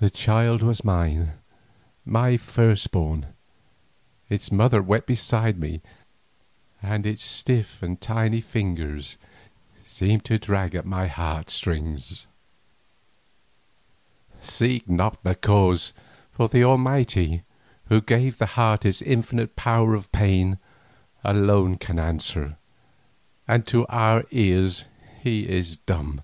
The 0.00 0.10
child 0.10 0.62
was 0.62 0.84
mine, 0.84 1.30
my 2.04 2.36
firstborn, 2.36 3.24
its 4.28 4.52
mother 4.52 4.82
wept 4.82 5.06
beside 5.06 5.58
me, 5.58 5.80
and 6.82 7.06
its 7.06 7.24
stiff 7.24 7.82
and 7.82 7.98
tiny 7.98 8.42
fingers 8.42 9.16
seemed 9.86 10.26
to 10.26 10.38
drag 10.38 10.74
at 10.74 10.84
my 10.84 11.06
heart 11.06 11.48
strings. 11.48 12.26
Seek 14.42 14.90
not 14.90 15.22
the 15.24 15.34
cause, 15.36 15.94
for 16.32 16.46
the 16.50 16.62
Almighty 16.62 17.42
Who 17.86 18.02
gave 18.02 18.36
the 18.36 18.44
heart 18.60 18.84
its 18.84 19.00
infinite 19.00 19.56
power 19.56 19.94
of 19.94 20.12
pain 20.12 20.58
alone 21.24 21.78
can 21.78 21.98
answer, 21.98 22.58
and 23.48 23.66
to 23.68 23.86
our 23.86 24.26
ears 24.32 24.84
He 25.22 25.48
is 25.48 25.78
dumb. 25.78 26.20